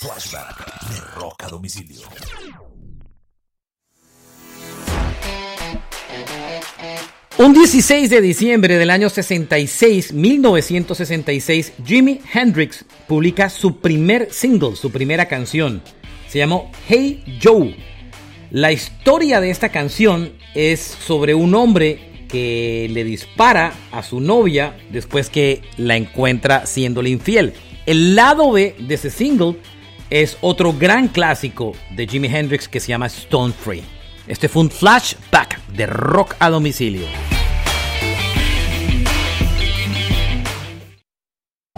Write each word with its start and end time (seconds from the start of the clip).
Flashback 0.00 0.90
de 0.90 1.00
Rock 1.16 1.42
a 1.42 1.48
Domicilio. 1.48 2.02
Un 7.36 7.52
16 7.52 8.08
de 8.08 8.20
diciembre 8.20 8.78
del 8.78 8.90
año 8.90 9.08
66, 9.08 10.12
1966, 10.12 11.72
Jimi 11.84 12.20
Hendrix 12.32 12.84
publica 13.08 13.50
su 13.50 13.80
primer 13.80 14.32
single, 14.32 14.76
su 14.76 14.92
primera 14.92 15.26
canción. 15.26 15.82
Se 16.28 16.38
llamó 16.38 16.70
Hey 16.88 17.40
Joe. 17.42 17.74
La 18.52 18.70
historia 18.70 19.40
de 19.40 19.50
esta 19.50 19.70
canción 19.70 20.32
es 20.54 20.80
sobre 20.80 21.34
un 21.34 21.56
hombre 21.56 22.26
que 22.28 22.86
le 22.92 23.02
dispara 23.02 23.72
a 23.90 24.04
su 24.04 24.20
novia 24.20 24.76
después 24.92 25.28
que 25.28 25.62
la 25.76 25.96
encuentra 25.96 26.66
siéndole 26.66 27.10
infiel. 27.10 27.54
El 27.84 28.14
lado 28.14 28.52
B 28.52 28.76
de 28.78 28.94
ese 28.94 29.10
single 29.10 29.56
es 30.10 30.36
otro 30.40 30.72
gran 30.72 31.08
clásico 31.08 31.72
de 31.90 32.06
Jimi 32.06 32.28
Hendrix 32.28 32.68
que 32.68 32.80
se 32.80 32.88
llama 32.88 33.06
Stone 33.06 33.52
Free. 33.52 33.84
Este 34.26 34.48
fue 34.48 34.62
un 34.62 34.70
flashback 34.70 35.60
de 35.68 35.86
rock 35.86 36.34
a 36.38 36.50
domicilio. 36.50 37.06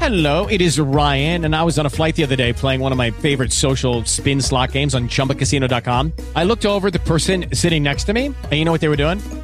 Hello, 0.00 0.46
it 0.46 0.62
is 0.62 0.78
Ryan, 0.78 1.44
and 1.44 1.54
I 1.54 1.62
was 1.64 1.78
on 1.78 1.84
a 1.84 1.90
flight 1.90 2.14
the 2.16 2.22
other 2.22 2.36
day 2.36 2.52
playing 2.52 2.80
one 2.80 2.92
of 2.92 2.98
my 2.98 3.10
favorite 3.10 3.52
social 3.52 4.04
spin 4.04 4.40
slot 4.40 4.72
games 4.72 4.94
on 4.94 5.08
chumbacasino.com. 5.08 6.12
I 6.34 6.44
looked 6.44 6.64
over 6.64 6.90
the 6.90 7.00
person 7.00 7.46
sitting 7.52 7.82
next 7.82 8.04
to 8.04 8.14
me, 8.14 8.26
and 8.26 8.52
you 8.52 8.64
know 8.64 8.72
what 8.72 8.80
they 8.80 8.88
were 8.88 8.96
doing? 8.96 9.18